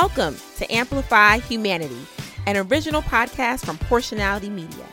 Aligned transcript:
Welcome 0.00 0.36
to 0.58 0.70
Amplify 0.70 1.38
Humanity, 1.38 2.06
an 2.46 2.58
original 2.58 3.00
podcast 3.00 3.64
from 3.64 3.78
Porshanality 3.78 4.50
Media. 4.50 4.84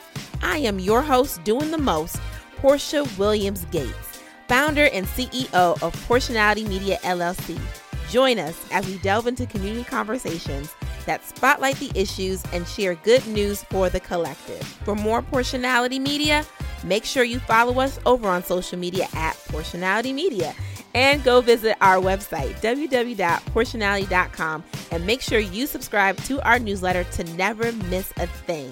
I 0.42 0.56
am 0.56 0.78
your 0.78 1.02
host, 1.02 1.44
doing 1.44 1.70
the 1.70 1.76
most, 1.76 2.16
Porsha 2.56 3.06
Williams 3.18 3.66
Gates, 3.66 4.22
founder 4.48 4.88
and 4.94 5.06
CEO 5.08 5.52
of 5.52 5.94
Porshanality 6.08 6.66
Media 6.66 6.96
LLC. 7.02 7.60
Join 8.08 8.38
us 8.38 8.66
as 8.72 8.86
we 8.86 8.96
delve 8.96 9.26
into 9.26 9.44
community 9.44 9.84
conversations 9.84 10.74
that 11.04 11.22
spotlight 11.22 11.76
the 11.76 11.92
issues 11.94 12.42
and 12.54 12.66
share 12.66 12.94
good 12.94 13.26
news 13.26 13.62
for 13.64 13.90
the 13.90 14.00
collective. 14.00 14.62
For 14.86 14.94
more 14.94 15.20
Porshanality 15.20 16.00
Media, 16.00 16.46
make 16.82 17.04
sure 17.04 17.24
you 17.24 17.40
follow 17.40 17.78
us 17.78 18.00
over 18.06 18.26
on 18.26 18.42
social 18.42 18.78
media 18.78 19.06
at 19.12 19.34
Porshanality 19.48 20.14
Media 20.14 20.54
and 20.94 21.22
go 21.24 21.40
visit 21.40 21.76
our 21.80 21.96
website, 21.96 22.54
www.porshanality.com, 22.60 24.64
and 24.90 25.06
make 25.06 25.20
sure 25.20 25.38
you 25.38 25.66
subscribe 25.66 26.16
to 26.18 26.40
our 26.46 26.58
newsletter 26.58 27.04
to 27.04 27.24
never 27.36 27.72
miss 27.72 28.12
a 28.18 28.26
thing. 28.26 28.70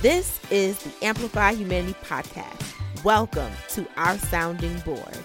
This 0.00 0.40
is 0.50 0.78
the 0.78 1.04
Amplify 1.04 1.52
Humanity 1.52 1.94
Podcast. 2.04 3.04
Welcome 3.04 3.52
to 3.70 3.86
our 3.96 4.16
sounding 4.18 4.78
board. 4.80 5.18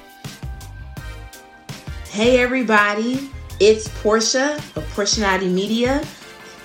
Hey, 2.09 2.39
everybody, 2.39 3.29
it's 3.59 3.88
Porsha 3.88 4.57
of 4.75 4.83
Porshanality 4.95 5.52
Media, 5.52 6.03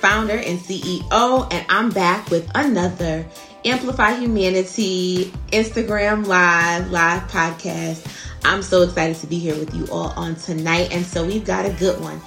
founder 0.01 0.37
and 0.37 0.59
CEO, 0.59 1.53
and 1.53 1.67
I'm 1.69 1.91
back 1.91 2.31
with 2.31 2.51
another 2.55 3.27
Amplify 3.65 4.17
Humanity 4.17 5.33
Instagram 5.49 6.27
Live, 6.27 6.91
live 6.91 7.31
podcast. 7.31 8.07
I'm 8.45 8.63
so 8.63 8.83
excited 8.83 9.17
to 9.17 9.27
be 9.27 9.39
here 9.39 9.57
with 9.57 9.75
you 9.75 9.87
all 9.91 10.11
on 10.17 10.37
tonight. 10.37 10.93
And 10.93 11.05
so 11.05 11.25
we've 11.25 11.45
got 11.45 11.67
a 11.67 11.71
good 11.71 12.01
one. 12.01 12.21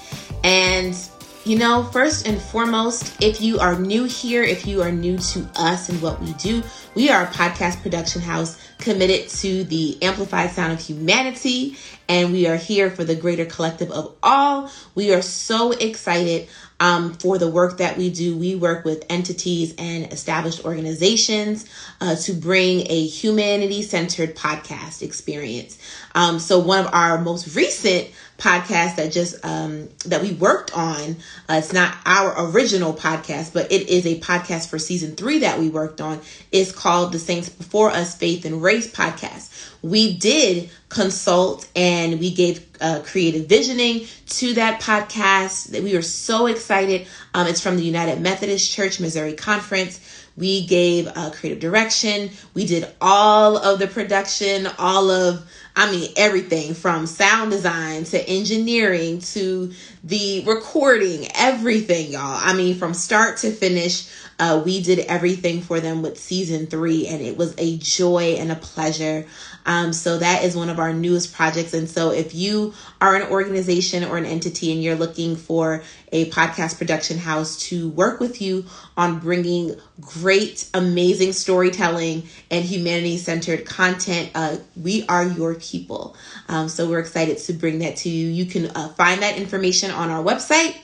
And 0.43 0.95
you 1.43 1.57
know, 1.57 1.83
first 1.91 2.27
and 2.27 2.39
foremost, 2.39 3.19
if 3.19 3.41
you 3.41 3.57
are 3.57 3.77
new 3.79 4.03
here, 4.03 4.43
if 4.43 4.67
you 4.67 4.83
are 4.83 4.91
new 4.91 5.17
to 5.17 5.49
us 5.55 5.89
and 5.89 5.99
what 5.99 6.21
we 6.21 6.33
do, 6.33 6.61
we 6.93 7.09
are 7.09 7.23
a 7.23 7.27
podcast 7.27 7.81
production 7.81 8.21
house 8.21 8.61
committed 8.77 9.27
to 9.29 9.63
the 9.63 9.97
amplified 10.03 10.51
sound 10.51 10.73
of 10.73 10.79
humanity, 10.79 11.77
and 12.07 12.31
we 12.31 12.47
are 12.47 12.57
here 12.57 12.91
for 12.91 13.03
the 13.03 13.15
greater 13.15 13.45
collective 13.45 13.89
of 13.89 14.15
all. 14.21 14.69
We 14.93 15.13
are 15.15 15.23
so 15.23 15.71
excited 15.71 16.47
um, 16.81 17.13
for 17.13 17.37
the 17.37 17.47
work 17.47 17.77
that 17.77 17.95
we 17.95 18.09
do. 18.09 18.35
We 18.35 18.55
work 18.55 18.83
with 18.83 19.05
entities 19.07 19.73
and 19.77 20.11
established 20.11 20.65
organizations 20.65 21.65
uh, 22.01 22.15
to 22.15 22.33
bring 22.33 22.88
a 22.89 23.05
humanity 23.05 23.83
centered 23.83 24.35
podcast 24.35 25.03
experience. 25.03 25.77
Um, 26.15 26.39
so, 26.39 26.59
one 26.59 26.83
of 26.85 26.93
our 26.93 27.21
most 27.21 27.55
recent 27.55 28.09
podcast 28.42 28.95
that 28.95 29.11
just 29.11 29.44
um, 29.45 29.88
that 30.06 30.22
we 30.22 30.34
worked 30.34 30.75
on. 30.75 31.17
Uh, 31.47 31.53
it's 31.53 31.73
not 31.73 31.95
our 32.06 32.50
original 32.50 32.94
podcast, 32.94 33.53
but 33.53 33.72
it 33.72 33.88
is 33.88 34.06
a 34.08 34.20
podcast 34.20 34.70
for 34.70 34.80
season 34.80 35.16
three 35.16 35.39
that 35.39 35.59
we 35.59 35.70
worked 35.70 36.02
on. 36.02 36.20
It's 36.52 36.72
called 36.72 37.12
the 37.12 37.19
Saints 37.19 37.50
Before 37.50 37.92
Us 37.92 38.16
Faith 38.16 38.44
and 38.45 38.62
Race 38.62 38.92
podcast. 38.92 39.50
We 39.84 40.17
did 40.17 40.69
consult 40.89 41.69
and 41.75 42.19
we 42.19 42.31
gave 42.34 42.66
uh, 42.81 43.02
creative 43.06 43.47
visioning 43.47 44.08
to 44.28 44.56
that 44.56 44.81
podcast. 44.81 45.72
That 45.72 45.84
we 45.84 45.94
were 45.94 46.02
so 46.02 46.47
excited. 46.47 47.08
Um, 47.36 47.47
it's 47.47 47.62
from 47.62 47.78
the 47.78 47.84
United 47.84 48.22
Methodist 48.22 48.72
Church 48.72 49.00
Missouri 49.00 49.34
Conference. 49.34 50.00
We 50.36 50.66
gave 50.66 51.08
uh, 51.08 51.30
creative 51.31 51.59
direction. 51.59 52.31
We 52.53 52.66
did 52.66 52.88
all 53.00 53.58
of 53.58 53.80
the 53.80 53.88
production, 53.88 54.67
all 54.80 55.12
of 55.12 55.45
I 55.75 55.91
mean, 55.91 56.11
everything 56.17 56.73
from 56.73 57.08
sound 57.08 57.52
design 57.52 58.03
to 58.06 58.29
engineering 58.29 59.19
to 59.19 59.72
the 60.03 60.44
recording, 60.45 61.28
everything, 61.35 62.12
y'all. 62.12 62.40
I 62.41 62.53
mean, 62.53 62.75
from 62.75 62.94
start 62.94 63.38
to 63.38 63.51
finish, 63.51 64.09
uh, 64.40 64.62
we 64.66 64.81
did 64.81 65.00
everything 65.00 65.62
for 65.62 65.79
them 65.79 66.01
with 66.01 66.19
season 66.19 66.68
three, 66.68 67.07
and 67.07 67.22
it 67.22 67.38
was 67.38 67.53
a 67.57 67.78
joy 67.78 68.35
and 68.40 68.51
a 68.51 68.56
pleasure. 68.56 69.25
Um, 69.66 69.94
so 69.94 70.18
that 70.18 70.44
is 70.44 70.56
one 70.56 70.69
of 70.69 70.79
our 70.79 70.91
newest 70.91 71.34
projects. 71.34 71.74
And 71.74 71.88
so 71.88 72.12
if 72.12 72.34
you 72.34 72.74
are 73.00 73.16
an 73.16 73.29
organization 73.29 74.03
or 74.03 74.18
an 74.18 74.25
entity 74.25 74.72
and 74.72 74.81
you're 74.81 74.95
looking 74.95 75.35
for 75.35 75.84
a 76.12 76.29
podcast 76.31 76.78
production 76.78 77.18
house 77.18 77.57
to 77.69 77.90
work 77.90 78.19
with 78.19 78.41
you 78.41 78.66
on 78.97 79.19
bringing 79.19 79.75
great, 80.00 80.68
amazing 80.74 81.34
storytelling 81.34 82.24
and 82.50 82.66
humanity 82.66 83.18
centered 83.18 83.66
content, 83.66 84.31
uh, 84.34 84.57
we 84.75 85.06
are 85.07 85.24
your 85.24 85.53
people. 85.61 86.16
Um, 86.47 86.69
so 86.69 86.89
we're 86.89 86.99
excited 86.99 87.38
to 87.39 87.53
bring 87.53 87.79
that 87.79 87.97
to 87.97 88.09
you. 88.09 88.27
You 88.27 88.45
can 88.45 88.67
uh, 88.67 88.89
find 88.89 89.22
that 89.22 89.38
information 89.38 89.91
on 89.91 90.09
our 90.09 90.23
website, 90.23 90.75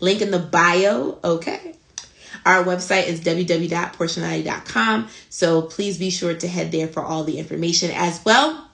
link 0.00 0.20
in 0.22 0.30
the 0.30 0.38
bio. 0.38 1.18
Okay. 1.22 1.74
Our 2.44 2.62
website 2.64 3.06
is 3.06 3.20
www.porshanality.com. 3.20 5.08
So 5.30 5.62
please 5.62 5.98
be 5.98 6.10
sure 6.10 6.34
to 6.34 6.48
head 6.48 6.72
there 6.72 6.88
for 6.88 7.02
all 7.02 7.24
the 7.24 7.38
information 7.38 7.90
as 7.92 8.22
well. 8.24 8.68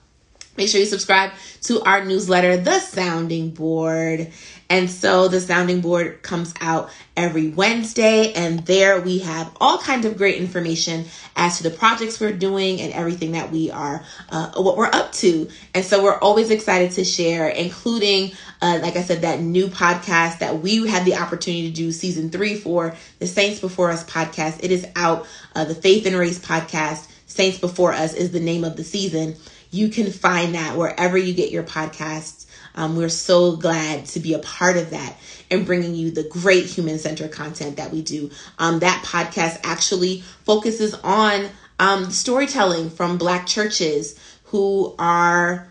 Make 0.56 0.68
sure 0.68 0.80
you 0.80 0.86
subscribe 0.86 1.30
to 1.62 1.80
our 1.82 2.04
newsletter, 2.04 2.56
The 2.56 2.80
Sounding 2.80 3.50
Board. 3.50 4.32
And 4.70 4.88
so 4.88 5.26
the 5.26 5.40
sounding 5.40 5.80
board 5.80 6.22
comes 6.22 6.54
out 6.60 6.90
every 7.16 7.48
Wednesday, 7.48 8.32
and 8.32 8.60
there 8.60 9.00
we 9.00 9.18
have 9.18 9.50
all 9.60 9.78
kinds 9.78 10.06
of 10.06 10.16
great 10.16 10.36
information 10.36 11.06
as 11.34 11.56
to 11.56 11.64
the 11.64 11.70
projects 11.70 12.20
we're 12.20 12.32
doing 12.32 12.80
and 12.80 12.92
everything 12.92 13.32
that 13.32 13.50
we 13.50 13.72
are, 13.72 14.04
uh, 14.28 14.52
what 14.54 14.76
we're 14.76 14.86
up 14.86 15.10
to. 15.14 15.48
And 15.74 15.84
so 15.84 16.04
we're 16.04 16.18
always 16.20 16.52
excited 16.52 16.92
to 16.92 17.04
share, 17.04 17.48
including, 17.48 18.30
uh, 18.62 18.78
like 18.80 18.94
I 18.94 19.02
said, 19.02 19.22
that 19.22 19.40
new 19.40 19.66
podcast 19.66 20.38
that 20.38 20.60
we 20.60 20.86
had 20.86 21.04
the 21.04 21.16
opportunity 21.16 21.68
to 21.68 21.74
do 21.74 21.90
season 21.90 22.30
three 22.30 22.54
for 22.54 22.94
the 23.18 23.26
Saints 23.26 23.58
Before 23.58 23.90
Us 23.90 24.08
podcast. 24.08 24.62
It 24.62 24.70
is 24.70 24.86
out, 24.94 25.26
uh, 25.56 25.64
the 25.64 25.74
Faith 25.74 26.06
and 26.06 26.14
Race 26.14 26.38
podcast. 26.38 27.08
Saints 27.26 27.58
Before 27.58 27.92
Us 27.92 28.14
is 28.14 28.30
the 28.30 28.40
name 28.40 28.62
of 28.62 28.76
the 28.76 28.84
season. 28.84 29.34
You 29.72 29.88
can 29.88 30.12
find 30.12 30.54
that 30.54 30.76
wherever 30.76 31.18
you 31.18 31.34
get 31.34 31.50
your 31.50 31.64
podcasts. 31.64 32.39
Um, 32.74 32.96
we're 32.96 33.08
so 33.08 33.56
glad 33.56 34.06
to 34.06 34.20
be 34.20 34.34
a 34.34 34.38
part 34.38 34.76
of 34.76 34.90
that 34.90 35.16
and 35.50 35.66
bringing 35.66 35.94
you 35.94 36.10
the 36.10 36.24
great 36.24 36.66
human 36.66 36.98
centered 36.98 37.32
content 37.32 37.76
that 37.76 37.92
we 37.92 38.02
do. 38.02 38.30
Um, 38.58 38.78
that 38.80 39.04
podcast 39.04 39.60
actually 39.64 40.20
focuses 40.44 40.94
on 40.94 41.48
um, 41.78 42.10
storytelling 42.10 42.90
from 42.90 43.18
Black 43.18 43.46
churches 43.46 44.18
who 44.44 44.94
are 44.98 45.68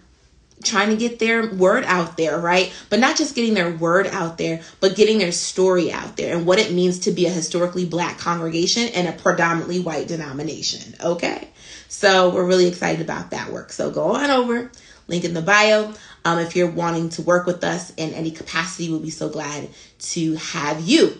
trying 0.63 0.89
to 0.89 0.97
get 0.97 1.19
their 1.19 1.53
word 1.53 1.85
out 1.85 2.17
there, 2.17 2.37
right? 2.37 2.73
But 2.89 2.99
not 2.99 3.15
just 3.15 3.35
getting 3.35 3.53
their 3.53 3.71
word 3.71 4.07
out 4.07 4.37
there, 4.37 4.61
but 4.79 4.95
getting 4.95 5.19
their 5.19 5.31
story 5.31 5.91
out 5.91 6.17
there 6.17 6.35
and 6.35 6.45
what 6.45 6.59
it 6.59 6.73
means 6.73 6.99
to 6.99 7.11
be 7.11 7.25
a 7.27 7.29
historically 7.29 7.85
black 7.85 8.17
congregation 8.17 8.89
and 8.89 9.07
a 9.07 9.13
predominantly 9.13 9.79
white 9.79 10.07
denomination, 10.07 10.95
okay? 11.01 11.47
So 11.87 12.29
we're 12.29 12.45
really 12.45 12.67
excited 12.67 13.01
about 13.01 13.31
that 13.31 13.51
work. 13.51 13.71
So 13.71 13.89
go 13.89 14.15
on 14.15 14.29
over, 14.29 14.71
link 15.07 15.23
in 15.23 15.33
the 15.33 15.41
bio. 15.41 15.93
Um, 16.25 16.39
if 16.39 16.55
you're 16.55 16.69
wanting 16.69 17.09
to 17.09 17.21
work 17.21 17.45
with 17.45 17.63
us 17.63 17.91
in 17.95 18.13
any 18.13 18.31
capacity, 18.31 18.89
we'll 18.89 18.99
be 18.99 19.09
so 19.09 19.29
glad 19.29 19.69
to 19.99 20.35
have 20.35 20.81
you. 20.81 21.17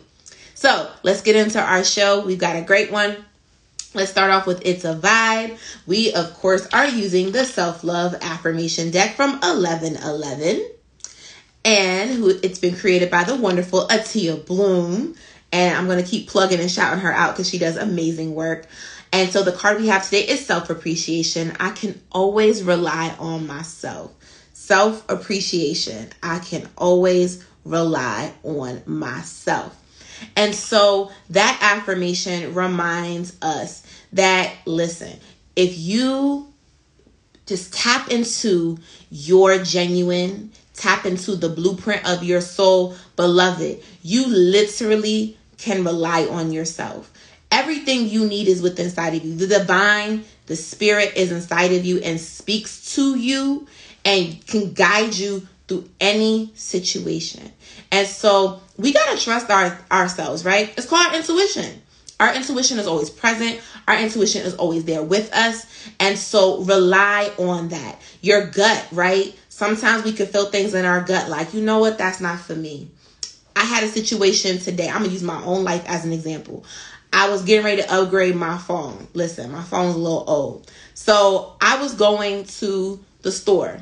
So 0.56 0.92
let's 1.04 1.22
get 1.22 1.36
into 1.36 1.62
our 1.62 1.84
show. 1.84 2.26
We've 2.26 2.38
got 2.38 2.58
a 2.58 2.62
great 2.62 2.92
one. 2.92 3.16
Let's 3.94 4.12
start 4.12 4.30
off 4.30 4.46
with 4.46 4.62
It's 4.66 4.86
a 4.86 4.94
Vibe. 4.94 5.58
We, 5.88 6.14
of 6.14 6.34
course, 6.36 6.68
are 6.74 6.88
using 6.88 7.32
the 7.32 7.46
self 7.46 7.84
love 7.84 8.16
affirmation 8.22 8.92
deck 8.92 9.16
from 9.16 9.32
1111. 9.40 10.70
And 11.66 12.12
who 12.12 12.30
it's 12.44 12.60
been 12.60 12.76
created 12.76 13.10
by 13.10 13.24
the 13.24 13.36
wonderful 13.36 13.88
Atia 13.88 14.46
Bloom. 14.46 15.16
And 15.52 15.76
I'm 15.76 15.88
going 15.88 16.04
to 16.04 16.10
keep 16.10 16.28
plugging 16.28 16.60
and 16.60 16.70
shouting 16.70 17.00
her 17.00 17.12
out 17.12 17.34
because 17.34 17.50
she 17.50 17.58
does 17.58 17.78
amazing 17.78 18.36
work. 18.36 18.68
And 19.12 19.32
so 19.32 19.42
the 19.42 19.52
card 19.52 19.80
we 19.80 19.88
have 19.88 20.04
today 20.06 20.22
is 20.22 20.46
self 20.46 20.70
appreciation. 20.70 21.56
I 21.60 21.72
can 21.72 22.00
always 22.12 22.64
rely 22.64 23.16
on 23.18 23.48
myself 23.48 24.14
self 24.70 25.04
appreciation. 25.10 26.08
I 26.22 26.38
can 26.38 26.70
always 26.78 27.44
rely 27.66 28.32
on 28.44 28.84
myself. 28.86 29.76
And 30.36 30.54
so 30.54 31.12
that 31.32 31.58
affirmation 31.60 32.54
reminds 32.54 33.36
us 33.42 33.82
that, 34.14 34.54
listen, 34.68 35.20
if 35.56 35.76
you 35.76 36.54
just 37.48 37.74
tap 37.74 38.12
into 38.12 38.78
your 39.10 39.58
genuine, 39.64 40.52
tap 40.76 41.04
into 41.04 41.36
the 41.36 41.50
blueprint 41.50 42.08
of 42.08 42.24
your 42.24 42.40
soul, 42.40 42.96
beloved, 43.16 43.82
you 44.04 44.28
literally 44.28 45.36
can 45.58 45.84
rely 45.84 46.28
on 46.28 46.52
yourself. 46.52 47.12
Everything 47.52 48.08
you 48.08 48.28
need 48.28 48.48
is 48.48 48.62
within 48.62 48.86
inside 48.86 49.16
of 49.16 49.26
you. 49.26 49.36
The 49.36 49.48
divine, 49.48 50.26
the 50.46 50.56
spirit 50.56 51.14
is 51.16 51.32
inside 51.32 51.72
of 51.72 51.84
you 51.86 51.98
and 52.02 52.22
speaks 52.22 52.94
to 52.94 53.18
you 53.18 53.66
and 54.06 54.46
can 54.46 54.74
guide 54.74 55.14
you 55.16 55.48
through 55.68 55.90
any 56.00 56.52
situation. 56.56 57.52
And 57.92 58.08
so 58.08 58.62
we 58.78 58.92
got 58.92 59.16
to 59.16 59.24
trust 59.24 59.50
our 59.50 59.78
ourselves, 59.92 60.44
right? 60.44 60.74
It's 60.78 60.88
called 60.88 61.14
intuition. 61.14 61.82
Our 62.20 62.34
intuition 62.36 62.80
is 62.80 62.88
always 62.88 63.10
present. 63.10 63.62
Our 63.88 63.98
intuition 63.98 64.42
is 64.42 64.56
always 64.56 64.84
there 64.84 65.04
with 65.04 65.32
us. 65.34 65.66
And 66.00 66.18
so 66.18 66.64
rely 66.64 67.32
on 67.38 67.70
that. 67.70 68.02
Your 68.22 68.48
gut, 68.48 68.88
right? 68.92 69.34
Sometimes 69.48 70.04
we 70.04 70.12
can 70.12 70.28
feel 70.28 70.48
things 70.48 70.74
in 70.74 70.86
our 70.86 71.02
gut 71.02 71.30
like, 71.30 71.54
you 71.54 71.62
know 71.62 71.80
what, 71.80 71.98
that's 71.98 72.20
not 72.20 72.40
for 72.40 72.56
me. 72.56 72.90
I 73.56 73.64
had 73.64 73.84
a 73.84 73.88
situation 73.88 74.60
today. 74.60 74.90
I'm 74.90 75.00
gonna 75.00 75.10
use 75.10 75.24
my 75.24 75.42
own 75.44 75.64
life 75.64 75.84
as 75.88 76.06
an 76.06 76.14
example. 76.14 76.66
I 77.12 77.30
was 77.30 77.44
getting 77.44 77.66
ready 77.66 77.82
to 77.82 77.94
upgrade 77.94 78.36
my 78.36 78.58
phone. 78.58 79.08
Listen, 79.14 79.52
my 79.52 79.64
phone's 79.64 79.96
a 79.96 79.98
little 79.98 80.24
old. 80.28 80.72
So 80.94 81.56
I 81.60 81.82
was 81.82 81.94
going 81.94 82.46
to 82.46 83.04
the 83.22 83.32
store 83.32 83.80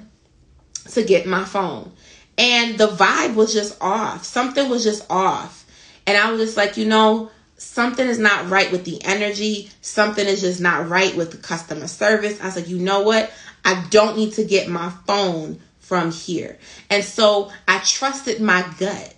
to 0.91 1.03
get 1.03 1.25
my 1.25 1.43
phone. 1.43 1.91
And 2.37 2.77
the 2.77 2.87
vibe 2.87 3.35
was 3.35 3.53
just 3.53 3.81
off. 3.81 4.23
Something 4.23 4.69
was 4.69 4.83
just 4.83 5.05
off. 5.09 5.65
And 6.05 6.17
I 6.17 6.31
was 6.31 6.39
just 6.39 6.57
like, 6.57 6.77
you 6.77 6.85
know, 6.85 7.31
something 7.57 8.07
is 8.07 8.19
not 8.19 8.49
right 8.49 8.71
with 8.71 8.85
the 8.85 9.03
energy. 9.03 9.69
Something 9.81 10.27
is 10.27 10.41
just 10.41 10.61
not 10.61 10.87
right 10.87 11.15
with 11.15 11.31
the 11.31 11.37
customer 11.37 11.87
service. 11.87 12.39
I 12.41 12.45
was 12.45 12.55
like, 12.55 12.69
you 12.69 12.77
know 12.77 13.01
what? 13.01 13.31
I 13.65 13.85
don't 13.89 14.17
need 14.17 14.33
to 14.33 14.45
get 14.45 14.69
my 14.69 14.91
phone 15.07 15.59
from 15.79 16.11
here. 16.11 16.57
And 16.89 17.03
so 17.03 17.51
I 17.67 17.79
trusted 17.79 18.41
my 18.41 18.65
gut. 18.77 19.13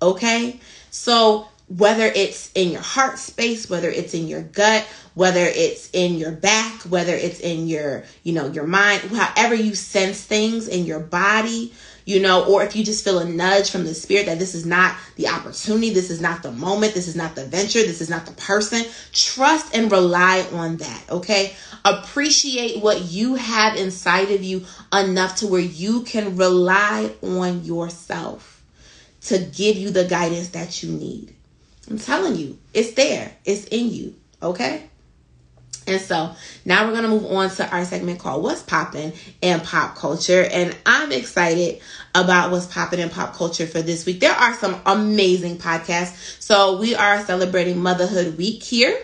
Okay. 0.00 0.58
So 0.90 1.48
whether 1.76 2.04
it's 2.04 2.50
in 2.54 2.70
your 2.70 2.82
heart 2.82 3.18
space, 3.18 3.70
whether 3.70 3.88
it's 3.88 4.14
in 4.14 4.28
your 4.28 4.42
gut, 4.42 4.86
whether 5.14 5.44
it's 5.44 5.88
in 5.92 6.14
your 6.14 6.32
back, 6.32 6.82
whether 6.82 7.14
it's 7.14 7.40
in 7.40 7.66
your, 7.66 8.04
you 8.24 8.32
know, 8.32 8.46
your 8.48 8.66
mind, 8.66 9.00
however 9.02 9.54
you 9.54 9.74
sense 9.74 10.22
things 10.22 10.68
in 10.68 10.84
your 10.84 11.00
body, 11.00 11.72
you 12.04 12.20
know, 12.20 12.44
or 12.44 12.62
if 12.64 12.74
you 12.74 12.84
just 12.84 13.04
feel 13.04 13.20
a 13.20 13.24
nudge 13.24 13.70
from 13.70 13.84
the 13.84 13.94
spirit 13.94 14.26
that 14.26 14.38
this 14.38 14.54
is 14.54 14.66
not 14.66 14.96
the 15.16 15.28
opportunity, 15.28 15.90
this 15.90 16.10
is 16.10 16.20
not 16.20 16.42
the 16.42 16.52
moment, 16.52 16.94
this 16.94 17.08
is 17.08 17.16
not 17.16 17.34
the 17.36 17.46
venture, 17.46 17.82
this 17.82 18.00
is 18.00 18.10
not 18.10 18.26
the 18.26 18.32
person, 18.32 18.84
trust 19.12 19.74
and 19.74 19.90
rely 19.90 20.44
on 20.52 20.76
that, 20.78 21.04
okay? 21.08 21.54
Appreciate 21.84 22.82
what 22.82 23.02
you 23.02 23.36
have 23.36 23.76
inside 23.76 24.30
of 24.30 24.42
you 24.42 24.64
enough 24.92 25.36
to 25.36 25.46
where 25.46 25.60
you 25.60 26.02
can 26.02 26.36
rely 26.36 27.12
on 27.22 27.64
yourself 27.64 28.62
to 29.22 29.38
give 29.38 29.76
you 29.76 29.90
the 29.90 30.04
guidance 30.04 30.48
that 30.50 30.82
you 30.82 30.90
need. 30.90 31.34
I'm 31.90 31.98
telling 31.98 32.36
you, 32.36 32.58
it's 32.72 32.92
there, 32.92 33.32
it's 33.44 33.64
in 33.64 33.90
you, 33.90 34.14
okay? 34.42 34.88
And 35.86 36.00
so 36.00 36.34
now 36.64 36.86
we're 36.86 36.92
going 36.92 37.04
to 37.04 37.08
move 37.08 37.26
on 37.26 37.50
to 37.50 37.68
our 37.68 37.84
segment 37.84 38.20
called 38.20 38.42
What's 38.42 38.62
Poppin' 38.62 39.12
in 39.40 39.60
Pop 39.60 39.96
Culture. 39.96 40.46
And 40.50 40.76
I'm 40.86 41.10
excited 41.10 41.80
about 42.14 42.52
what's 42.52 42.66
popping 42.66 43.00
in 43.00 43.10
pop 43.10 43.34
culture 43.34 43.66
for 43.66 43.82
this 43.82 44.06
week. 44.06 44.20
There 44.20 44.32
are 44.32 44.54
some 44.54 44.80
amazing 44.86 45.58
podcasts. 45.58 46.40
So 46.40 46.78
we 46.78 46.94
are 46.94 47.24
celebrating 47.24 47.82
Motherhood 47.82 48.36
Week 48.38 48.62
here. 48.62 48.96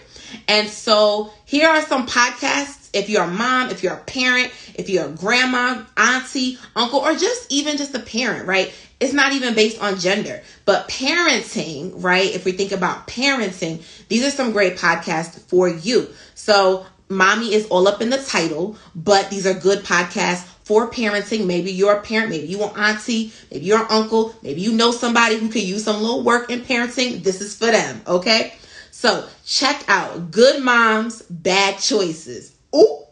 And 0.47 0.69
so 0.69 1.33
here 1.47 1.69
are 1.69 1.83
some 1.83 2.07
podcasts. 2.07 2.78
If 2.99 3.09
you're 3.09 3.25
a 3.25 3.29
mom, 3.31 3.71
if 3.71 3.83
you're 3.83 3.95
a 3.95 4.05
parent, 4.05 4.53
if 4.75 4.89
you're 4.89 5.07
a 5.07 5.11
grandma, 5.11 5.85
auntie, 5.97 6.59
uncle, 6.77 7.01
or 7.01 7.15
just 7.15 7.51
even 7.51 7.77
just 7.77 7.95
a 7.95 8.01
parent, 8.01 8.47
right? 8.47 8.73
it's 9.01 9.13
not 9.13 9.33
even 9.33 9.55
based 9.55 9.81
on 9.81 9.99
gender, 9.99 10.43
but 10.65 10.89
parenting, 10.89 11.93
right? 12.03 12.35
If 12.35 12.45
we 12.45 12.53
think 12.53 12.73
about 12.73 13.07
parenting, 13.07 13.83
these 14.09 14.25
are 14.25 14.31
some 14.31 14.53
great 14.53 14.77
podcasts 14.77 15.41
for 15.43 15.69
you. 15.69 16.09
So, 16.35 16.85
mommy 17.09 17.55
is 17.55 17.67
all 17.69 17.87
up 17.87 18.03
in 18.03 18.11
the 18.11 18.19
title, 18.19 18.77
but 18.95 19.31
these 19.31 19.47
are 19.47 19.55
good 19.55 19.85
podcasts 19.85 20.47
for 20.65 20.91
parenting. 20.91 21.47
Maybe 21.47 21.71
you're 21.71 21.95
a 21.95 22.03
parent, 22.03 22.31
maybe 22.31 22.49
you 22.49 22.59
want 22.59 22.77
auntie, 22.77 23.33
maybe 23.51 23.67
you're 23.67 23.81
an 23.81 23.87
uncle, 23.89 24.35
maybe 24.43 24.61
you 24.61 24.73
know 24.73 24.91
somebody 24.91 25.39
who 25.39 25.49
could 25.49 25.63
use 25.63 25.85
some 25.85 26.03
little 26.03 26.25
work 26.25 26.51
in 26.51 26.61
parenting. 26.61 27.23
This 27.23 27.41
is 27.41 27.55
for 27.55 27.67
them, 27.67 28.03
okay? 28.07 28.55
So, 28.91 29.29
check 29.47 29.85
out 29.87 30.33
Good 30.33 30.63
Moms, 30.63 31.23
Bad 31.23 31.79
Choices. 31.79 32.58
Ooh, 32.75 33.05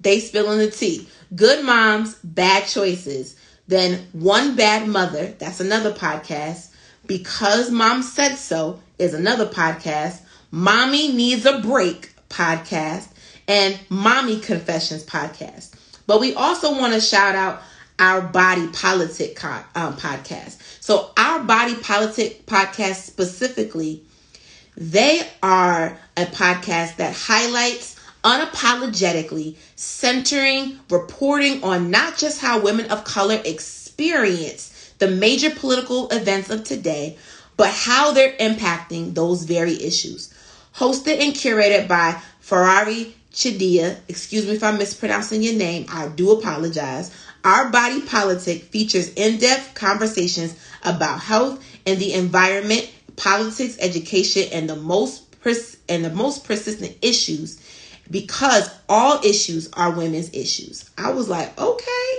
they 0.00 0.20
spilling 0.20 0.58
the 0.58 0.70
tea. 0.70 1.08
Good 1.34 1.64
Moms, 1.64 2.14
Bad 2.22 2.66
Choices 2.66 3.36
then 3.66 4.06
One 4.12 4.56
Bad 4.56 4.88
Mother, 4.88 5.34
that's 5.38 5.60
another 5.60 5.92
podcast. 5.92 6.70
Because 7.06 7.70
Mom 7.70 8.02
Said 8.02 8.36
So 8.36 8.80
is 8.98 9.14
another 9.14 9.46
podcast. 9.46 10.20
Mommy 10.50 11.12
Needs 11.12 11.46
a 11.46 11.60
Break 11.60 12.14
podcast. 12.28 13.08
And 13.48 13.78
Mommy 13.88 14.40
Confessions 14.40 15.04
podcast. 15.04 15.74
But 16.06 16.20
we 16.20 16.34
also 16.34 16.72
want 16.72 16.94
to 16.94 17.00
shout 17.00 17.34
out 17.34 17.62
our 17.98 18.22
Body 18.22 18.66
Politic 18.68 19.42
um, 19.44 19.96
podcast. 19.96 20.60
So, 20.82 21.10
our 21.16 21.44
Body 21.44 21.76
Politic 21.76 22.44
podcast 22.46 22.96
specifically, 22.96 24.02
they 24.76 25.26
are 25.42 25.98
a 26.16 26.24
podcast 26.24 26.96
that 26.96 27.14
highlights 27.14 27.93
unapologetically 28.24 29.56
centering, 29.76 30.78
reporting 30.90 31.62
on 31.62 31.90
not 31.90 32.16
just 32.16 32.40
how 32.40 32.60
women 32.60 32.90
of 32.90 33.04
color 33.04 33.40
experience 33.44 34.92
the 34.98 35.08
major 35.08 35.50
political 35.50 36.08
events 36.08 36.50
of 36.50 36.64
today, 36.64 37.16
but 37.56 37.70
how 37.70 38.12
they're 38.12 38.36
impacting 38.38 39.14
those 39.14 39.44
very 39.44 39.80
issues. 39.82 40.32
Hosted 40.76 41.20
and 41.20 41.34
curated 41.34 41.86
by 41.86 42.20
Farai 42.42 43.12
Chideya, 43.32 43.98
excuse 44.08 44.46
me 44.46 44.52
if 44.52 44.62
I'm 44.62 44.78
mispronouncing 44.78 45.42
your 45.42 45.54
name, 45.54 45.86
I 45.88 46.08
do 46.08 46.32
apologize. 46.32 47.10
Our 47.44 47.68
Body 47.70 48.00
Politic 48.00 48.62
features 48.64 49.12
in 49.14 49.38
depth 49.38 49.74
conversations 49.74 50.54
about 50.82 51.20
health 51.20 51.62
and 51.86 51.98
the 51.98 52.14
environment, 52.14 52.90
politics, 53.16 53.76
education, 53.80 54.48
and 54.52 54.68
the 54.68 54.76
most 54.76 55.40
pers- 55.40 55.76
and 55.88 56.04
the 56.04 56.10
most 56.10 56.44
persistent 56.44 56.96
issues 57.02 57.60
because 58.10 58.70
all 58.88 59.20
issues 59.24 59.70
are 59.72 59.92
women's 59.92 60.32
issues. 60.34 60.90
I 60.98 61.10
was 61.12 61.28
like, 61.28 61.58
okay. 61.58 62.18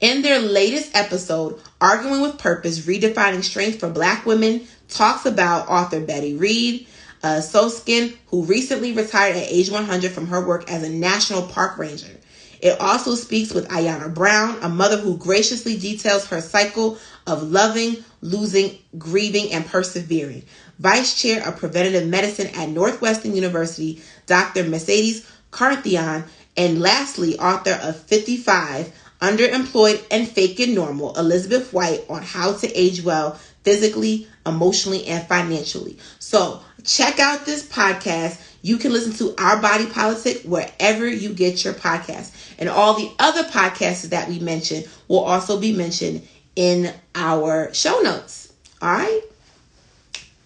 In 0.00 0.22
their 0.22 0.40
latest 0.40 0.96
episode, 0.96 1.60
Arguing 1.80 2.22
with 2.22 2.38
Purpose 2.38 2.80
Redefining 2.80 3.44
Strength 3.44 3.80
for 3.80 3.88
Black 3.88 4.26
Women, 4.26 4.66
talks 4.88 5.26
about 5.26 5.68
author 5.68 6.00
Betty 6.00 6.34
Reid, 6.34 6.86
uh, 7.22 7.40
Soskin, 7.40 8.16
who 8.26 8.44
recently 8.44 8.92
retired 8.92 9.36
at 9.36 9.46
age 9.48 9.70
100 9.70 10.10
from 10.10 10.26
her 10.26 10.44
work 10.44 10.70
as 10.70 10.82
a 10.82 10.88
national 10.88 11.42
park 11.42 11.78
ranger. 11.78 12.18
It 12.60 12.80
also 12.80 13.16
speaks 13.16 13.52
with 13.52 13.68
Ayana 13.68 14.12
Brown, 14.12 14.56
a 14.62 14.68
mother 14.68 14.96
who 14.96 15.16
graciously 15.16 15.76
details 15.76 16.26
her 16.26 16.40
cycle 16.40 16.98
of 17.26 17.42
loving, 17.42 18.04
losing, 18.20 18.78
grieving, 18.98 19.52
and 19.52 19.66
persevering. 19.66 20.44
Vice 20.78 21.20
Chair 21.20 21.46
of 21.46 21.58
Preventative 21.58 22.08
Medicine 22.08 22.48
at 22.54 22.68
Northwestern 22.68 23.34
University, 23.34 24.02
Dr. 24.26 24.64
Mercedes 24.64 25.26
Carnethon, 25.52 26.24
and 26.56 26.80
lastly, 26.80 27.38
author 27.38 27.78
of 27.82 27.96
55 27.96 28.92
Underemployed 29.20 30.04
and 30.10 30.28
Faking 30.28 30.74
Normal, 30.74 31.16
Elizabeth 31.16 31.72
White, 31.72 32.04
on 32.08 32.22
how 32.22 32.54
to 32.54 32.72
age 32.74 33.04
well 33.04 33.38
physically, 33.62 34.26
emotionally, 34.44 35.06
and 35.06 35.24
financially. 35.28 35.96
So, 36.18 36.60
check 36.82 37.20
out 37.20 37.46
this 37.46 37.64
podcast. 37.64 38.40
You 38.62 38.78
can 38.78 38.92
listen 38.92 39.12
to 39.14 39.34
Our 39.40 39.62
Body 39.62 39.86
Politic 39.86 40.42
wherever 40.42 41.06
you 41.06 41.32
get 41.32 41.64
your 41.64 41.74
podcast. 41.74 42.32
And 42.58 42.68
all 42.68 42.94
the 42.94 43.12
other 43.20 43.44
podcasts 43.44 44.08
that 44.08 44.28
we 44.28 44.40
mentioned 44.40 44.88
will 45.06 45.20
also 45.20 45.60
be 45.60 45.72
mentioned 45.72 46.26
in 46.56 46.92
our 47.14 47.72
show 47.74 48.00
notes. 48.00 48.52
All 48.80 48.92
right. 48.92 49.22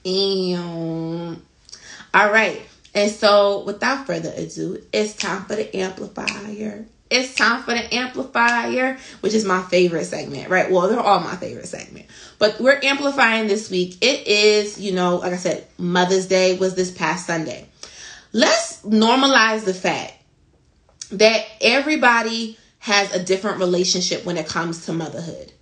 And, 0.04 1.42
all 2.14 2.30
right. 2.32 2.62
And 2.94 3.10
so, 3.10 3.64
without 3.64 4.06
further 4.06 4.32
ado, 4.34 4.82
it's 4.92 5.14
time 5.14 5.44
for 5.44 5.56
the 5.56 5.76
amplifier. 5.76 6.86
It's 7.10 7.34
time 7.34 7.62
for 7.62 7.72
the 7.72 7.94
amplifier, 7.94 8.98
which 9.20 9.34
is 9.34 9.44
my 9.44 9.62
favorite 9.62 10.06
segment, 10.06 10.48
right? 10.48 10.70
Well, 10.70 10.88
they're 10.88 10.98
all 10.98 11.20
my 11.20 11.36
favorite 11.36 11.68
segment. 11.68 12.06
But 12.38 12.58
we're 12.58 12.80
amplifying 12.82 13.46
this 13.46 13.70
week. 13.70 13.98
It 14.00 14.26
is, 14.26 14.80
you 14.80 14.92
know, 14.92 15.16
like 15.16 15.32
I 15.32 15.36
said, 15.36 15.66
Mother's 15.78 16.26
Day 16.26 16.56
was 16.56 16.74
this 16.74 16.90
past 16.90 17.26
Sunday. 17.26 17.68
Let's 18.32 18.82
normalize 18.82 19.64
the 19.64 19.74
fact 19.74 20.14
that 21.12 21.44
everybody 21.60 22.58
has 22.78 23.14
a 23.14 23.22
different 23.22 23.58
relationship 23.58 24.24
when 24.24 24.36
it 24.36 24.48
comes 24.48 24.86
to 24.86 24.92
motherhood. 24.92 25.52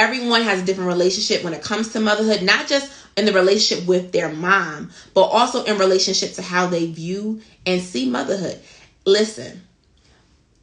Everyone 0.00 0.40
has 0.44 0.62
a 0.62 0.64
different 0.64 0.88
relationship 0.88 1.44
when 1.44 1.52
it 1.52 1.62
comes 1.62 1.92
to 1.92 2.00
motherhood, 2.00 2.40
not 2.40 2.66
just 2.66 2.90
in 3.18 3.26
the 3.26 3.34
relationship 3.34 3.86
with 3.86 4.12
their 4.12 4.32
mom, 4.32 4.90
but 5.12 5.24
also 5.24 5.62
in 5.64 5.76
relationship 5.76 6.32
to 6.32 6.42
how 6.42 6.68
they 6.68 6.86
view 6.90 7.42
and 7.66 7.82
see 7.82 8.08
motherhood. 8.08 8.58
Listen, 9.04 9.60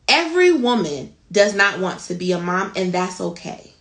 every 0.07 0.51
woman 0.51 1.13
does 1.31 1.53
not 1.53 1.77
want 1.77 1.99
to 1.99 2.15
be 2.15 2.31
a 2.31 2.39
mom, 2.39 2.73
and 2.75 2.91
that's 2.91 3.21
okay. 3.21 3.73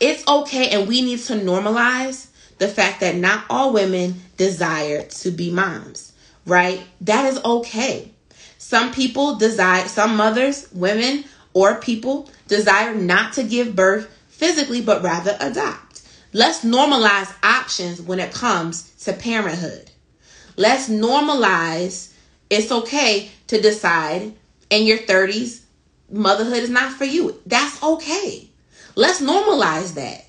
It's 0.00 0.28
okay, 0.28 0.68
and 0.68 0.86
we 0.86 1.00
need 1.00 1.20
to 1.20 1.32
normalize 1.32 2.26
the 2.58 2.68
fact 2.68 3.00
that 3.00 3.16
not 3.16 3.46
all 3.48 3.72
women 3.72 4.16
desire 4.36 5.02
to 5.02 5.30
be 5.30 5.50
moms, 5.50 6.12
right? 6.44 6.82
That 7.00 7.24
is 7.24 7.42
okay. 7.42 8.12
Some 8.58 8.92
people 8.92 9.36
desire, 9.36 9.88
some 9.88 10.14
mothers, 10.14 10.70
women, 10.72 11.24
or 11.54 11.76
people 11.76 12.28
desire 12.48 12.94
not 12.94 13.32
to 13.34 13.44
give 13.44 13.74
birth 13.74 14.10
physically, 14.42 14.80
but 14.80 15.04
rather 15.04 15.36
adopt. 15.38 16.02
Let's 16.32 16.64
normalize 16.64 17.32
options 17.44 18.02
when 18.02 18.18
it 18.18 18.32
comes 18.34 18.90
to 19.04 19.12
parenthood. 19.12 19.88
Let's 20.56 20.88
normalize 20.88 22.12
it's 22.50 22.72
okay 22.72 23.30
to 23.46 23.60
decide 23.60 24.32
in 24.68 24.84
your 24.84 24.98
30s 24.98 25.60
motherhood 26.10 26.64
is 26.64 26.70
not 26.70 26.92
for 26.92 27.04
you. 27.04 27.40
That's 27.46 27.80
okay. 27.84 28.48
Let's 28.96 29.20
normalize 29.20 29.94
that. 29.94 30.26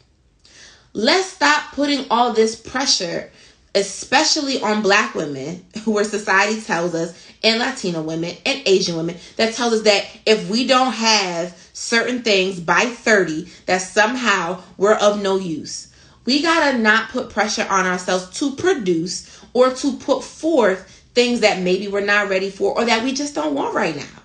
Let's 0.94 1.30
stop 1.30 1.72
putting 1.72 2.06
all 2.12 2.34
this 2.34 2.56
pressure, 2.56 3.32
especially 3.74 4.62
on 4.62 4.84
black 4.84 5.16
women, 5.16 5.66
where 5.86 6.04
society 6.04 6.62
tells 6.62 6.94
us, 6.94 7.20
and 7.44 7.60
Latino 7.60 8.04
women 8.04 8.38
and 8.46 8.62
Asian 8.68 8.96
women, 8.96 9.18
that 9.38 9.56
tells 9.56 9.74
us 9.74 9.82
that 9.82 10.06
if 10.28 10.52
we 10.52 10.68
don't 10.68 10.94
have 10.94 11.63
certain 11.84 12.24
things 12.24 12.60
by 12.60 12.86
30, 12.86 13.48
that 13.66 13.80
somehow 13.80 14.62
we're 14.78 14.96
of 14.96 15.22
no 15.22 15.36
use. 15.36 15.94
We 16.26 16.42
gotta 16.42 16.78
not 16.78 17.10
put 17.10 17.30
pressure 17.30 17.68
on 17.70 17.86
ourselves 17.86 18.30
to 18.40 18.56
produce 18.56 19.44
or 19.54 19.72
to 19.72 19.98
put 19.98 20.24
forth 20.24 20.90
things 21.14 21.42
that 21.42 21.62
maybe 21.62 21.88
we're 21.90 22.06
not 22.06 22.30
ready 22.30 22.50
for 22.50 22.74
or 22.78 22.86
that 22.86 23.04
we 23.04 23.12
just 23.12 23.36
don't 23.36 23.54
want 23.54 23.76
right 23.76 23.96
now. 23.96 24.24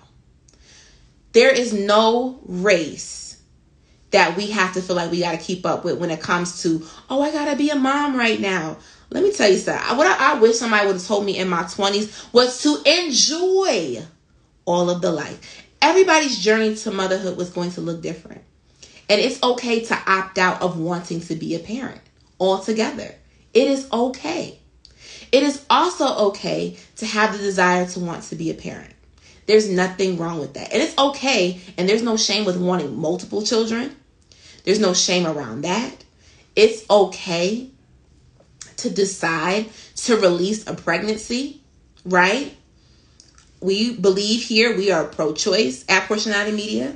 There 1.33 1.53
is 1.53 1.73
no 1.73 2.39
race 2.45 3.41
that 4.11 4.35
we 4.35 4.49
have 4.51 4.73
to 4.73 4.81
feel 4.81 4.95
like 4.95 5.11
we 5.11 5.19
got 5.19 5.33
to 5.33 5.37
keep 5.37 5.65
up 5.65 5.83
with 5.83 5.99
when 5.99 6.09
it 6.09 6.21
comes 6.21 6.63
to, 6.63 6.83
oh, 7.09 7.21
I 7.21 7.31
got 7.31 7.51
to 7.51 7.55
be 7.55 7.69
a 7.69 7.75
mom 7.75 8.15
right 8.15 8.39
now. 8.39 8.77
Let 9.11 9.23
me 9.23 9.31
tell 9.31 9.49
you 9.49 9.57
something. 9.57 9.97
What 9.97 10.07
I, 10.07 10.31
I 10.33 10.39
wish 10.39 10.57
somebody 10.57 10.87
would 10.87 10.95
have 10.95 11.05
told 11.05 11.25
me 11.25 11.37
in 11.37 11.49
my 11.49 11.63
20s 11.63 12.33
was 12.33 12.63
to 12.63 12.81
enjoy 12.85 14.03
all 14.65 14.89
of 14.89 15.01
the 15.01 15.11
life. 15.11 15.68
Everybody's 15.81 16.39
journey 16.39 16.75
to 16.75 16.91
motherhood 16.91 17.37
was 17.37 17.49
going 17.49 17.71
to 17.71 17.81
look 17.81 18.01
different. 18.01 18.43
And 19.09 19.19
it's 19.19 19.41
okay 19.41 19.83
to 19.85 19.97
opt 20.05 20.37
out 20.37 20.61
of 20.61 20.79
wanting 20.79 21.21
to 21.21 21.35
be 21.35 21.55
a 21.55 21.59
parent 21.59 22.01
altogether. 22.39 23.15
It 23.53 23.67
is 23.67 23.87
okay. 23.91 24.59
It 25.31 25.43
is 25.43 25.65
also 25.69 26.27
okay 26.29 26.77
to 26.97 27.05
have 27.05 27.31
the 27.33 27.39
desire 27.39 27.85
to 27.87 27.99
want 27.99 28.23
to 28.25 28.35
be 28.35 28.51
a 28.51 28.55
parent. 28.55 28.93
There's 29.45 29.69
nothing 29.69 30.17
wrong 30.17 30.39
with 30.39 30.53
that. 30.53 30.71
And 30.71 30.81
it's 30.81 30.97
okay, 30.97 31.59
and 31.77 31.89
there's 31.89 32.03
no 32.03 32.17
shame 32.17 32.45
with 32.45 32.57
wanting 32.57 32.95
multiple 32.95 33.41
children. 33.41 33.95
There's 34.63 34.79
no 34.79 34.93
shame 34.93 35.25
around 35.25 35.61
that. 35.61 36.03
It's 36.55 36.87
okay 36.89 37.71
to 38.77 38.89
decide 38.89 39.67
to 39.95 40.17
release 40.17 40.67
a 40.67 40.75
pregnancy, 40.75 41.63
right? 42.05 42.55
We 43.61 43.95
believe 43.95 44.41
here 44.41 44.75
we 44.75 44.91
are 44.91 45.05
pro 45.05 45.33
choice 45.33 45.83
at 45.89 46.07
Porshanality 46.07 46.55
Media. 46.55 46.95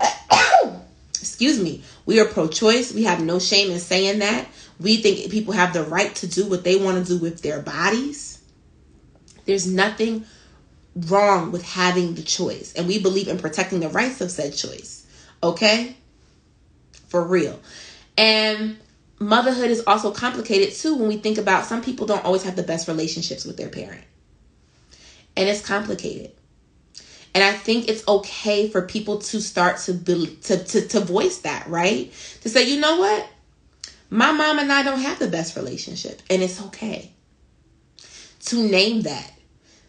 Excuse 1.10 1.60
me. 1.60 1.82
We 2.06 2.20
are 2.20 2.26
pro 2.26 2.48
choice. 2.48 2.92
We 2.92 3.04
have 3.04 3.22
no 3.22 3.38
shame 3.38 3.70
in 3.70 3.78
saying 3.78 4.18
that. 4.18 4.46
We 4.80 4.96
think 4.96 5.30
people 5.30 5.54
have 5.54 5.72
the 5.72 5.84
right 5.84 6.14
to 6.16 6.26
do 6.26 6.46
what 6.46 6.64
they 6.64 6.76
want 6.76 7.04
to 7.04 7.12
do 7.12 7.22
with 7.22 7.42
their 7.42 7.60
bodies. 7.60 8.42
There's 9.44 9.66
nothing 9.66 10.24
wrong 10.96 11.52
with 11.52 11.62
having 11.62 12.14
the 12.14 12.22
choice. 12.22 12.72
And 12.74 12.86
we 12.86 12.98
believe 12.98 13.28
in 13.28 13.38
protecting 13.38 13.80
the 13.80 13.88
rights 13.88 14.20
of 14.20 14.30
said 14.30 14.54
choice. 14.54 15.06
Okay? 15.42 15.96
For 17.08 17.22
real. 17.24 17.58
And 18.16 18.78
motherhood 19.18 19.70
is 19.70 19.82
also 19.86 20.10
complicated 20.10 20.74
too 20.74 20.96
when 20.96 21.08
we 21.08 21.16
think 21.16 21.38
about 21.38 21.66
some 21.66 21.82
people 21.82 22.06
don't 22.06 22.24
always 22.24 22.42
have 22.42 22.56
the 22.56 22.62
best 22.62 22.88
relationships 22.88 23.44
with 23.44 23.56
their 23.56 23.68
parent. 23.68 24.04
And 25.36 25.48
it's 25.48 25.66
complicated. 25.66 26.32
And 27.34 27.42
I 27.42 27.52
think 27.52 27.88
it's 27.88 28.06
okay 28.06 28.68
for 28.68 28.82
people 28.82 29.18
to 29.18 29.40
start 29.40 29.78
to, 29.80 29.92
be, 29.92 30.36
to, 30.42 30.62
to, 30.62 30.88
to 30.88 31.00
voice 31.00 31.38
that, 31.38 31.66
right? 31.66 32.12
To 32.42 32.48
say, 32.48 32.68
you 32.68 32.80
know 32.80 32.98
what? 32.98 33.26
My 34.08 34.30
mom 34.30 34.60
and 34.60 34.72
I 34.72 34.84
don't 34.84 35.00
have 35.00 35.18
the 35.18 35.26
best 35.26 35.56
relationship, 35.56 36.22
and 36.30 36.40
it's 36.42 36.62
okay 36.66 37.10
to 38.44 38.62
name 38.62 39.02
that. 39.02 39.32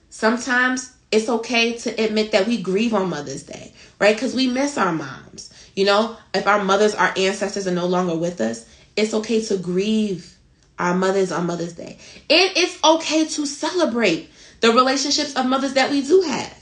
Sometimes 0.10 0.96
it's 1.12 1.30
okay 1.30 1.78
to 1.78 2.04
admit 2.04 2.32
that 2.32 2.48
we 2.48 2.62
grieve 2.62 2.94
on 2.94 3.10
Mother's 3.10 3.44
Day, 3.44 3.74
right? 4.00 4.16
Because 4.16 4.34
we 4.34 4.48
miss 4.48 4.78
our 4.78 4.92
moms. 4.92 5.54
You 5.76 5.86
know, 5.86 6.18
if 6.34 6.48
our 6.48 6.64
mothers, 6.64 6.96
our 6.96 7.14
ancestors 7.16 7.68
are 7.68 7.72
no 7.72 7.86
longer 7.86 8.16
with 8.16 8.42
us, 8.42 8.68
it's 8.96 9.14
okay 9.14 9.44
to 9.46 9.58
grieve 9.58 10.36
our 10.80 10.96
mothers 10.96 11.32
on 11.32 11.46
Mother's 11.46 11.74
Day. 11.74 11.98
It 12.30 12.58
is 12.58 12.80
okay 12.84 13.26
to 13.28 13.46
celebrate 13.46 14.30
the 14.62 14.72
relationships 14.72 15.36
of 15.36 15.46
mothers 15.46 15.74
that 15.74 15.92
we 15.92 16.02
do 16.02 16.22
have, 16.22 16.58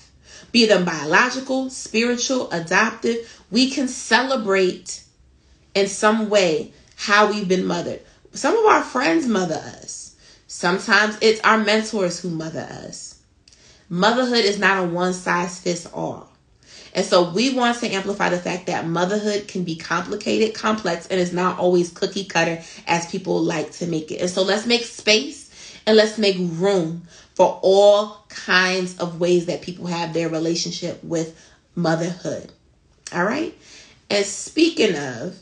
be 0.52 0.66
them 0.66 0.86
biological, 0.86 1.70
spiritual, 1.70 2.52
adoptive. 2.52 3.42
We 3.52 3.70
can 3.70 3.88
celebrate 3.88 5.04
in 5.74 5.88
some 5.88 6.30
way 6.30 6.74
how 6.96 7.32
we've 7.32 7.48
been 7.48 7.66
mothered. 7.66 8.02
Some 8.34 8.58
of 8.58 8.66
our 8.66 8.84
friends 8.84 9.28
mother 9.28 9.56
us. 9.56 10.16
Sometimes 10.48 11.18
it's 11.22 11.42
our 11.42 11.58
mentors 11.58 12.20
who 12.20 12.30
mother 12.30 12.68
us. 12.70 13.20
Motherhood 13.90 14.46
is 14.46 14.60
not 14.60 14.84
a 14.84 14.88
one 14.88 15.14
size 15.14 15.60
fits 15.60 15.86
all. 15.88 16.30
And 16.96 17.06
so 17.06 17.32
we 17.32 17.54
want 17.54 17.80
to 17.80 17.90
amplify 17.90 18.30
the 18.30 18.38
fact 18.38 18.68
that 18.68 18.88
motherhood 18.88 19.48
can 19.48 19.64
be 19.64 19.76
complicated, 19.76 20.54
complex, 20.54 21.08
and 21.08 21.20
is 21.20 21.34
not 21.34 21.58
always 21.58 21.90
cookie 21.90 22.26
cutter 22.26 22.62
as 22.86 23.08
people 23.08 23.42
like 23.42 23.72
to 23.74 23.88
make 23.88 24.12
it. 24.12 24.22
And 24.22 24.30
so 24.30 24.44
let's 24.44 24.68
make 24.68 24.84
space 24.84 25.43
and 25.86 25.98
let's 25.98 26.18
make 26.18 26.38
room 26.40 27.04
for 27.36 27.60
all 27.62 28.26
kinds 28.30 28.98
of 29.00 29.20
ways 29.20 29.48
that 29.48 29.62
people 29.62 29.88
have 29.88 30.14
their 30.14 30.30
relationship 30.30 31.04
with 31.04 31.40
motherhood. 31.76 32.52
All 33.14 33.24
right? 33.24 33.58
And 34.10 34.26
speaking 34.26 34.96
of, 34.96 35.36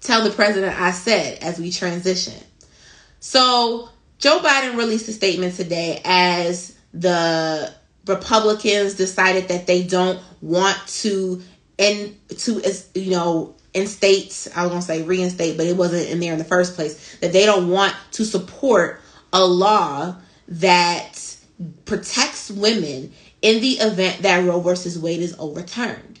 tell 0.00 0.22
the 0.22 0.30
president 0.30 0.78
I 0.78 0.90
said 0.90 1.42
as 1.42 1.58
we 1.58 1.70
transition. 1.70 2.40
So, 3.20 3.88
Joe 4.18 4.40
Biden 4.40 4.76
released 4.76 5.08
a 5.08 5.12
statement 5.12 5.54
today 5.54 6.00
as 6.04 6.76
the 6.94 7.72
Republicans 8.06 8.94
decided 8.94 9.48
that 9.48 9.66
they 9.66 9.82
don't 9.82 10.20
want 10.40 10.78
to 10.86 11.42
and 11.78 12.16
to 12.28 12.62
you 12.94 13.10
know 13.10 13.54
instate 13.74 14.48
I 14.54 14.62
was 14.62 14.70
gonna 14.70 14.82
say 14.82 15.02
reinstate, 15.02 15.56
but 15.56 15.66
it 15.66 15.76
wasn't 15.76 16.08
in 16.08 16.20
there 16.20 16.32
in 16.32 16.38
the 16.38 16.44
first 16.44 16.74
place. 16.74 17.16
That 17.18 17.32
they 17.32 17.44
don't 17.44 17.68
want 17.68 17.94
to 18.12 18.24
support 18.24 19.02
a 19.36 19.44
law 19.44 20.16
that 20.48 21.36
protects 21.84 22.50
women 22.50 23.12
in 23.42 23.60
the 23.60 23.72
event 23.72 24.22
that 24.22 24.44
Roe 24.44 24.60
versus 24.60 24.98
Wade 24.98 25.20
is 25.20 25.36
overturned. 25.38 26.18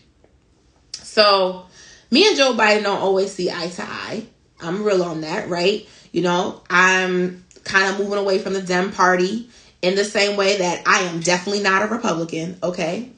So 0.92 1.64
me 2.10 2.28
and 2.28 2.36
Joe 2.36 2.52
Biden 2.52 2.82
don't 2.82 3.00
always 3.00 3.32
see 3.32 3.50
eye 3.50 3.68
to 3.68 3.82
eye. 3.82 4.26
I'm 4.60 4.84
real 4.84 5.02
on 5.02 5.22
that, 5.22 5.48
right? 5.48 5.88
You 6.12 6.22
know, 6.22 6.62
I'm 6.68 7.42
kind 7.64 7.90
of 7.90 7.98
moving 7.98 8.18
away 8.18 8.38
from 8.38 8.52
the 8.52 8.62
Dem 8.62 8.92
party 8.92 9.48
in 9.80 9.94
the 9.94 10.04
same 10.04 10.36
way 10.36 10.58
that 10.58 10.82
I 10.86 11.00
am 11.00 11.20
definitely 11.20 11.62
not 11.62 11.82
a 11.82 11.86
Republican, 11.86 12.58
okay? 12.62 13.10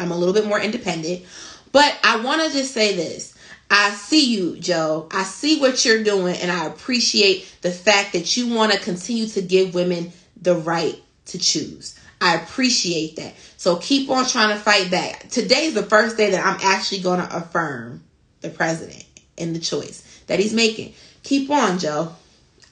I'm 0.00 0.10
a 0.10 0.16
little 0.16 0.34
bit 0.34 0.46
more 0.46 0.60
independent. 0.60 1.24
But 1.70 1.96
I 2.02 2.20
want 2.20 2.42
to 2.42 2.50
just 2.56 2.74
say 2.74 2.96
this. 2.96 3.37
I 3.70 3.90
see 3.90 4.34
you, 4.34 4.56
Joe. 4.56 5.08
I 5.10 5.24
see 5.24 5.60
what 5.60 5.84
you're 5.84 6.02
doing, 6.02 6.36
and 6.36 6.50
I 6.50 6.66
appreciate 6.66 7.52
the 7.60 7.70
fact 7.70 8.14
that 8.14 8.36
you 8.36 8.54
want 8.54 8.72
to 8.72 8.78
continue 8.78 9.26
to 9.28 9.42
give 9.42 9.74
women 9.74 10.12
the 10.40 10.54
right 10.54 11.00
to 11.26 11.38
choose. 11.38 11.98
I 12.20 12.36
appreciate 12.36 13.16
that. 13.16 13.34
So 13.56 13.76
keep 13.76 14.10
on 14.10 14.26
trying 14.26 14.56
to 14.56 14.62
fight 14.62 14.90
back. 14.90 15.28
Today's 15.28 15.74
the 15.74 15.82
first 15.82 16.16
day 16.16 16.30
that 16.30 16.44
I'm 16.44 16.58
actually 16.62 17.00
going 17.00 17.20
to 17.20 17.36
affirm 17.36 18.02
the 18.40 18.50
president 18.50 19.04
and 19.36 19.54
the 19.54 19.60
choice 19.60 20.22
that 20.26 20.40
he's 20.40 20.54
making. 20.54 20.94
Keep 21.22 21.50
on, 21.50 21.78
Joe. 21.78 22.12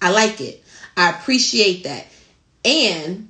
I 0.00 0.10
like 0.10 0.40
it. 0.40 0.64
I 0.96 1.10
appreciate 1.10 1.84
that. 1.84 2.06
And 2.64 3.28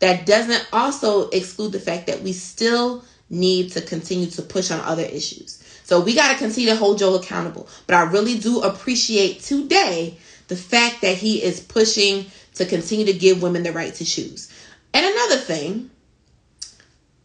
that 0.00 0.26
doesn't 0.26 0.66
also 0.72 1.28
exclude 1.30 1.72
the 1.72 1.80
fact 1.80 2.08
that 2.08 2.22
we 2.22 2.32
still 2.32 3.04
need 3.30 3.72
to 3.72 3.80
continue 3.80 4.26
to 4.30 4.42
push 4.42 4.70
on 4.70 4.80
other 4.80 5.04
issues. 5.04 5.61
So 5.92 6.00
we 6.00 6.14
got 6.14 6.32
to 6.32 6.38
continue 6.38 6.70
to 6.70 6.76
hold 6.76 6.96
Joe 6.96 7.16
accountable. 7.16 7.68
But 7.86 7.96
I 7.96 8.04
really 8.04 8.38
do 8.38 8.62
appreciate 8.62 9.42
today 9.42 10.16
the 10.48 10.56
fact 10.56 11.02
that 11.02 11.18
he 11.18 11.42
is 11.42 11.60
pushing 11.60 12.24
to 12.54 12.64
continue 12.64 13.04
to 13.04 13.12
give 13.12 13.42
women 13.42 13.62
the 13.62 13.72
right 13.72 13.94
to 13.96 14.02
choose. 14.02 14.50
And 14.94 15.04
another 15.04 15.36
thing, 15.36 15.90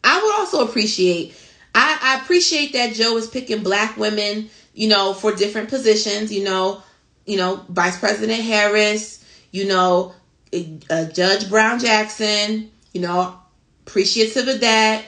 I 0.03 0.21
would 0.21 0.35
also 0.35 0.67
appreciate 0.67 1.33
I, 1.73 1.97
I 2.01 2.21
appreciate 2.21 2.73
that 2.73 2.93
Joe 2.93 3.15
is 3.15 3.27
picking 3.27 3.63
black 3.63 3.95
women, 3.95 4.49
you 4.73 4.89
know, 4.89 5.13
for 5.13 5.33
different 5.33 5.69
positions, 5.69 6.29
you 6.29 6.43
know, 6.43 6.83
you 7.25 7.37
know, 7.37 7.63
Vice 7.69 7.97
President 7.97 8.41
Harris, 8.41 9.23
you 9.51 9.65
know, 9.65 10.13
uh, 10.89 11.05
Judge 11.05 11.49
Brown 11.49 11.79
Jackson, 11.79 12.69
you 12.91 12.99
know, 12.99 13.39
appreciative 13.85 14.49
of 14.49 14.59
that. 14.59 15.05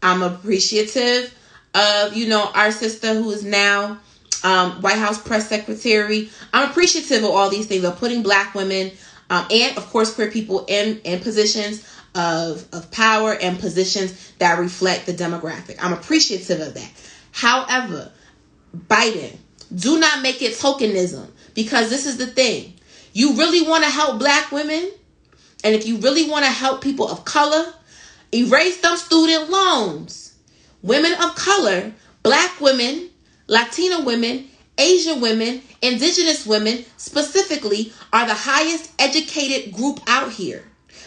I'm 0.00 0.22
appreciative 0.22 1.34
of, 1.74 2.16
you 2.16 2.28
know, 2.28 2.50
our 2.54 2.72
sister 2.72 3.14
who 3.14 3.30
is 3.30 3.44
now 3.44 3.98
um, 4.42 4.82
White 4.82 4.98
House 4.98 5.20
press 5.20 5.48
secretary. 5.48 6.30
I'm 6.52 6.70
appreciative 6.70 7.24
of 7.24 7.30
all 7.30 7.50
these 7.50 7.66
things 7.66 7.84
of 7.84 7.98
putting 7.98 8.22
black 8.22 8.54
women 8.54 8.90
um, 9.28 9.46
and, 9.50 9.76
of 9.76 9.88
course, 9.90 10.14
queer 10.14 10.30
people 10.30 10.64
in, 10.66 11.00
in 11.04 11.20
positions 11.20 11.86
of, 12.14 12.66
of 12.72 12.90
power 12.90 13.34
and 13.34 13.58
positions 13.58 14.32
that 14.38 14.58
reflect 14.58 15.06
the 15.06 15.12
demographic. 15.12 15.76
I'm 15.80 15.92
appreciative 15.92 16.60
of 16.60 16.74
that. 16.74 16.90
However, 17.32 18.10
Biden, 18.76 19.36
do 19.74 20.00
not 20.00 20.22
make 20.22 20.42
it 20.42 20.54
tokenism 20.54 21.28
because 21.54 21.90
this 21.90 22.06
is 22.06 22.16
the 22.16 22.26
thing. 22.26 22.74
You 23.12 23.34
really 23.34 23.66
want 23.66 23.84
to 23.84 23.90
help 23.90 24.18
black 24.18 24.50
women, 24.50 24.90
and 25.62 25.74
if 25.74 25.86
you 25.86 25.98
really 25.98 26.28
want 26.28 26.44
to 26.44 26.50
help 26.50 26.80
people 26.80 27.08
of 27.08 27.24
color, 27.24 27.72
erase 28.32 28.80
them 28.80 28.96
student 28.96 29.50
loans. 29.50 30.29
Women 30.82 31.12
of 31.14 31.34
color, 31.34 31.92
black 32.22 32.60
women, 32.60 33.10
Latina 33.46 34.04
women, 34.04 34.48
Asian 34.78 35.20
women, 35.20 35.60
indigenous 35.82 36.46
women 36.46 36.84
specifically, 36.96 37.92
are 38.12 38.26
the 38.26 38.34
highest 38.34 38.92
educated 38.98 39.74
group 39.74 40.00
out 40.06 40.32
here. 40.32 40.64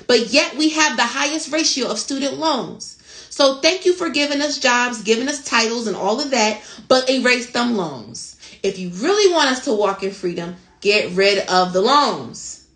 But 0.07 0.27
yet 0.31 0.55
we 0.57 0.69
have 0.69 0.95
the 0.95 1.03
highest 1.03 1.51
ratio 1.51 1.87
of 1.87 1.97
student 1.97 2.37
loans. 2.37 2.99
So 3.29 3.61
thank 3.61 3.85
you 3.85 3.93
for 3.93 4.09
giving 4.09 4.41
us 4.41 4.59
jobs, 4.59 5.01
giving 5.01 5.27
us 5.27 5.43
titles 5.43 5.87
and 5.87 5.95
all 5.95 6.21
of 6.21 6.31
that, 6.31 6.61
but 6.87 7.09
erase 7.09 7.51
them 7.51 7.75
loans. 7.75 8.37
If 8.61 8.77
you 8.77 8.89
really 8.89 9.33
want 9.33 9.49
us 9.49 9.65
to 9.65 9.73
walk 9.73 10.03
in 10.03 10.11
freedom, 10.11 10.55
get 10.81 11.11
rid 11.15 11.39
of 11.49 11.73
the 11.73 11.81
loans. 11.81 12.67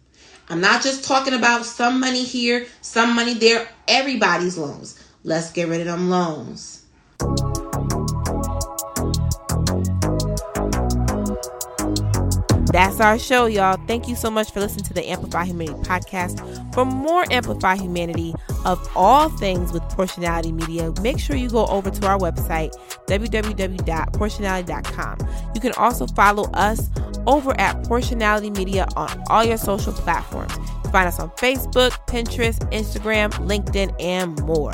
I'm 0.50 0.62
not 0.62 0.82
just 0.82 1.04
talking 1.04 1.34
about 1.34 1.66
some 1.66 2.00
money 2.00 2.24
here, 2.24 2.66
some 2.82 3.16
money 3.16 3.36
there, 3.36 3.70
everybody's 3.88 4.58
loans. 4.58 5.00
Let's 5.24 5.52
get 5.52 5.68
rid 5.68 5.82
of 5.82 5.88
them 5.88 6.10
loans. 6.10 6.86
That's 12.72 13.00
our 13.00 13.18
show, 13.18 13.48
y'all. 13.48 13.80
Thank 13.88 14.08
you 14.08 14.16
so 14.16 14.30
much 14.30 14.52
for 14.52 14.60
listening 14.60 14.86
to 14.86 14.94
the 14.94 15.10
Amplify 15.10 15.46
Humanity 15.46 15.82
podcast. 15.82 16.76
For 16.76 16.86
more 16.86 17.26
Amplify 17.32 17.76
Humanity 17.76 18.36
of 18.66 18.88
all 18.96 19.30
things 19.30 19.72
with 19.72 19.82
Porshanality 19.84 20.54
Media, 20.54 20.94
make 21.02 21.18
sure 21.18 21.36
you 21.36 21.50
go 21.50 21.66
over 21.68 21.90
to 21.90 22.06
our 22.06 22.20
website, 22.20 22.76
www.porshanality.com. 23.08 25.18
You 25.56 25.62
can 25.62 25.72
also 25.72 26.06
follow 26.08 26.52
us 26.52 26.92
over 27.26 27.60
at 27.60 27.84
Porshanality 27.86 28.56
Media 28.56 28.88
on 28.96 29.24
all 29.30 29.44
your 29.44 29.58
social 29.58 29.94
platforms. 29.94 30.54
Find 30.92 31.08
us 31.08 31.20
on 31.20 31.32
Facebook, 31.32 31.92
Pinterest, 32.08 32.60
Instagram, 32.72 33.32
LinkedIn, 33.48 33.92
and 34.00 34.40
more. 34.44 34.72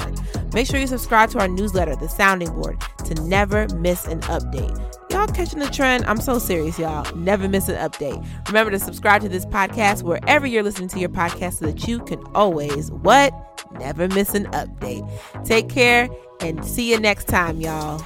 Make 0.53 0.67
sure 0.67 0.79
you 0.79 0.87
subscribe 0.87 1.31
to 1.31 1.39
our 1.39 1.47
newsletter, 1.47 1.95
The 1.95 2.07
Sounding 2.07 2.53
Board, 2.53 2.79
to 3.05 3.15
never 3.15 3.67
miss 3.75 4.05
an 4.05 4.21
update. 4.21 5.11
Y'all 5.11 5.27
catching 5.27 5.59
the 5.59 5.67
trend? 5.67 6.05
I'm 6.05 6.21
so 6.21 6.37
serious, 6.39 6.77
y'all. 6.77 7.15
Never 7.15 7.49
miss 7.49 7.69
an 7.69 7.75
update. 7.75 8.25
Remember 8.47 8.71
to 8.71 8.79
subscribe 8.79 9.21
to 9.21 9.29
this 9.29 9.45
podcast 9.45 10.03
wherever 10.03 10.45
you're 10.45 10.63
listening 10.63 10.89
to 10.89 10.99
your 10.99 11.09
podcast 11.09 11.59
so 11.59 11.65
that 11.65 11.87
you 11.87 11.99
can 11.99 12.23
always, 12.35 12.91
what? 12.91 13.33
Never 13.79 14.07
miss 14.07 14.33
an 14.35 14.45
update. 14.47 15.09
Take 15.45 15.69
care 15.69 16.07
and 16.41 16.63
see 16.63 16.91
you 16.91 16.99
next 16.99 17.27
time, 17.27 17.59
y'all. 17.59 18.05